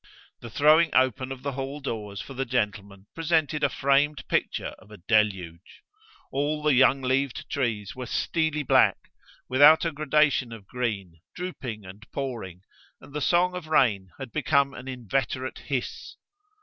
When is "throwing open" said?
0.49-1.31